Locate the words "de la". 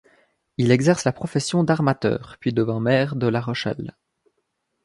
3.15-3.39